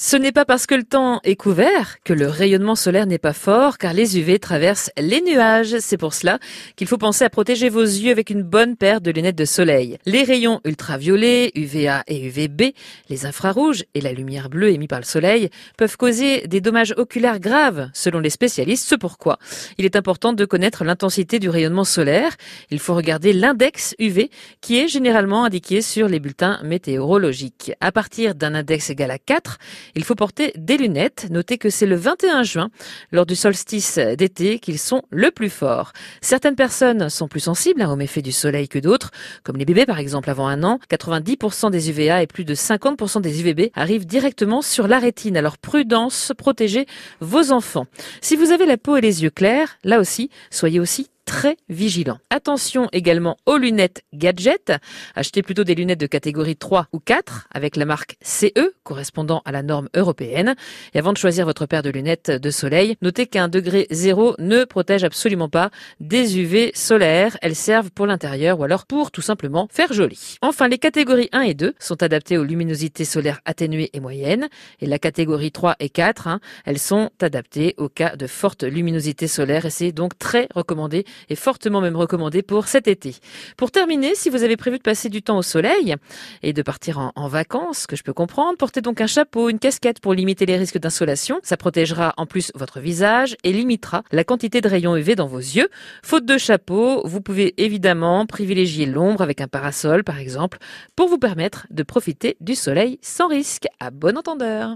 [0.00, 3.32] Ce n'est pas parce que le temps est couvert que le rayonnement solaire n'est pas
[3.32, 5.74] fort, car les UV traversent les nuages.
[5.80, 6.38] C'est pour cela
[6.76, 9.98] qu'il faut penser à protéger vos yeux avec une bonne paire de lunettes de soleil.
[10.06, 12.74] Les rayons ultraviolets, UVA et UVB,
[13.08, 17.40] les infrarouges et la lumière bleue émise par le soleil peuvent causer des dommages oculaires
[17.40, 18.86] graves, selon les spécialistes.
[18.88, 19.40] C'est pourquoi
[19.78, 22.36] il est important de connaître l'intensité du rayonnement solaire.
[22.70, 24.30] Il faut regarder l'index UV,
[24.60, 27.72] qui est généralement indiqué sur les bulletins météorologiques.
[27.80, 29.58] À partir d'un index égal à 4,
[29.94, 31.26] il faut porter des lunettes.
[31.30, 32.70] Notez que c'est le 21 juin,
[33.12, 35.92] lors du solstice d'été, qu'ils sont le plus forts.
[36.20, 39.10] Certaines personnes sont plus sensibles hein, aux méfaits du soleil que d'autres,
[39.42, 40.78] comme les bébés par exemple avant un an.
[40.90, 45.36] 90% des UVA et plus de 50% des UVB arrivent directement sur la rétine.
[45.36, 46.86] Alors prudence, protégez
[47.20, 47.86] vos enfants.
[48.20, 52.18] Si vous avez la peau et les yeux clairs, là aussi, soyez aussi très vigilant.
[52.30, 54.72] Attention également aux lunettes gadget.
[55.14, 59.52] Achetez plutôt des lunettes de catégorie 3 ou 4 avec la marque CE correspondant à
[59.52, 60.56] la norme européenne.
[60.94, 64.64] Et avant de choisir votre paire de lunettes de soleil, notez qu'un degré zéro ne
[64.64, 67.36] protège absolument pas des UV solaires.
[67.42, 70.38] Elles servent pour l'intérieur ou alors pour tout simplement faire joli.
[70.40, 74.48] Enfin, les catégories 1 et 2 sont adaptées aux luminosités solaires atténuées et moyennes.
[74.80, 79.26] Et la catégorie 3 et 4, hein, elles sont adaptées au cas de forte luminosité
[79.26, 83.16] solaire et c'est donc très recommandé est fortement même recommandé pour cet été.
[83.56, 85.94] Pour terminer, si vous avez prévu de passer du temps au soleil
[86.42, 90.00] et de partir en, vacances, que je peux comprendre, portez donc un chapeau, une casquette
[90.00, 91.40] pour limiter les risques d'insolation.
[91.42, 95.38] Ça protégera en plus votre visage et limitera la quantité de rayons UV dans vos
[95.38, 95.68] yeux.
[96.02, 100.58] Faute de chapeau, vous pouvez évidemment privilégier l'ombre avec un parasol par exemple
[100.96, 103.66] pour vous permettre de profiter du soleil sans risque.
[103.80, 104.66] À bon entendeur.